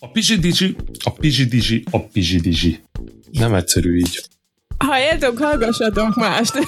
A 0.00 0.10
pizsidizsi, 0.10 0.76
a 1.04 1.10
pizsidizsi, 1.10 1.84
a 1.90 2.00
pizsidizsi. 2.00 2.80
Nem 3.32 3.54
egyszerű 3.54 3.96
így. 3.96 4.24
Halljátok, 4.78 5.38
hallgassatok 5.38 6.14
mást. 6.14 6.58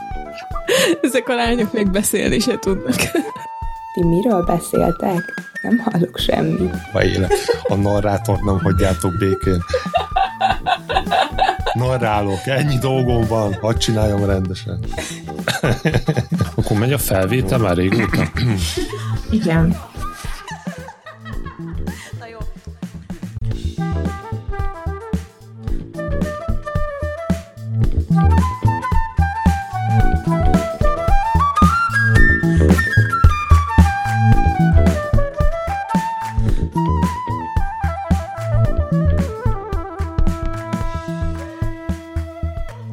Ezek 1.02 1.28
a 1.28 1.34
lányok 1.34 1.72
még 1.72 1.90
beszélni 1.90 2.38
se 2.38 2.58
tudnak. 2.58 2.94
Ti 3.94 4.04
miről 4.04 4.42
beszéltek? 4.42 5.34
Nem 5.62 5.78
hallok 5.78 6.18
semmit. 6.18 6.74
Ha 6.92 7.04
éle, 7.04 7.28
a 7.68 7.74
narrátort 7.74 8.42
nem 8.42 8.58
hagyjátok 8.58 9.16
békén. 9.18 9.64
Narrálok, 11.72 12.46
ennyi 12.46 12.78
dolgom 12.78 13.26
van, 13.26 13.54
hadd 13.54 13.78
csináljam 13.78 14.24
rendesen. 14.24 14.84
Akkor 16.54 16.78
megy 16.78 16.92
a 16.92 16.98
felvétel 16.98 17.58
már 17.58 17.76
régóta? 17.76 18.32
Igen. 19.30 19.76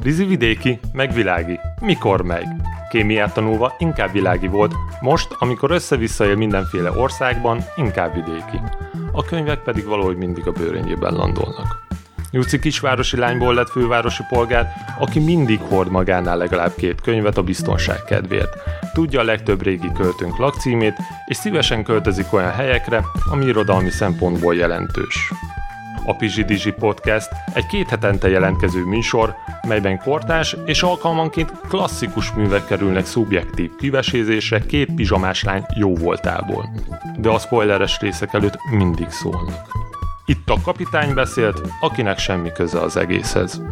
Rizi 0.08 0.24
vidéki, 0.24 0.78
meg 0.92 1.12
világi. 1.12 1.60
Mikor 1.80 2.22
meg? 2.22 2.44
Kémiát 2.90 3.34
tanulva 3.34 3.74
inkább 3.78 4.12
világi 4.12 4.46
volt, 4.46 4.74
most, 5.00 5.36
amikor 5.38 5.70
össze-vissza 5.70 6.24
él 6.24 6.36
mindenféle 6.36 6.90
országban, 6.90 7.64
inkább 7.76 8.14
vidéki. 8.14 8.60
A 9.12 9.24
könyvek 9.24 9.62
pedig 9.62 9.84
valahogy 9.84 10.16
mindig 10.16 10.46
a 10.46 10.52
bőröngyében 10.52 11.14
landolnak. 11.14 11.86
Juci 12.30 12.58
kisvárosi 12.58 13.16
lányból 13.16 13.54
lett 13.54 13.70
fővárosi 13.70 14.22
polgár, 14.28 14.66
aki 14.98 15.18
mindig 15.18 15.60
hord 15.60 15.90
magánál 15.90 16.36
legalább 16.36 16.74
két 16.74 17.00
könyvet 17.00 17.36
a 17.36 17.42
biztonság 17.42 18.04
kedvéért. 18.04 18.56
Tudja 18.92 19.20
a 19.20 19.24
legtöbb 19.24 19.62
régi 19.62 19.92
költőnk 19.92 20.36
lakcímét, 20.38 20.96
és 21.26 21.36
szívesen 21.36 21.84
költözik 21.84 22.32
olyan 22.32 22.52
helyekre, 22.52 23.04
ami 23.30 23.44
irodalmi 23.44 23.90
szempontból 23.90 24.54
jelentős. 24.54 25.32
A 26.04 26.16
Pizsi 26.16 26.72
Podcast 26.78 27.28
egy 27.54 27.66
két 27.66 27.88
hetente 27.88 28.28
jelentkező 28.28 28.84
műsor, 28.84 29.34
melyben 29.68 29.98
kortás 29.98 30.56
és 30.64 30.82
alkalmanként 30.82 31.52
klasszikus 31.68 32.32
művek 32.32 32.66
kerülnek 32.66 33.06
szubjektív 33.06 33.70
kivesézésre 33.76 34.58
két 34.58 34.94
pizsamás 34.94 35.44
lány 35.44 35.64
jó 35.74 35.94
voltából. 35.94 36.70
De 37.16 37.28
a 37.28 37.38
spoileres 37.38 37.98
részek 38.00 38.34
előtt 38.34 38.58
mindig 38.70 39.10
szólnak. 39.10 39.76
Itt 40.26 40.50
a 40.50 40.60
kapitány 40.64 41.14
beszélt, 41.14 41.60
akinek 41.80 42.18
semmi 42.18 42.52
köze 42.52 42.80
az 42.80 42.96
egészhez. 42.96 43.62